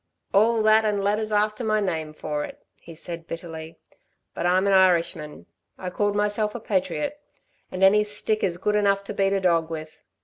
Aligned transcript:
"All 0.33 0.63
that, 0.63 0.83
and 0.83 1.03
letters 1.03 1.31
after 1.31 1.63
my 1.63 1.79
name 1.79 2.11
for 2.15 2.43
it," 2.43 2.57
he 2.79 2.95
said, 2.95 3.27
bitterly. 3.27 3.77
"But 4.33 4.47
I'm 4.47 4.65
an 4.65 4.73
Irishman... 4.73 5.45
I 5.77 5.91
called 5.91 6.15
myself 6.15 6.55
a 6.55 6.59
patriot 6.59 7.19
and 7.71 7.83
any 7.83 8.03
stick 8.03 8.43
is 8.43 8.57
good 8.57 8.75
enough 8.75 9.03
to 9.03 9.13
beat 9.13 9.31
a 9.31 9.39
dog 9.39 9.69
with. 9.69 10.01